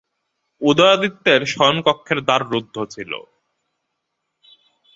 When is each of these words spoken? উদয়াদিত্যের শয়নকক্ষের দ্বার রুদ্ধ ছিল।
উদয়াদিত্যের 0.61 1.41
শয়নকক্ষের 1.45 2.19
দ্বার 2.25 2.41
রুদ্ধ 2.51 2.75
ছিল। 2.85 3.11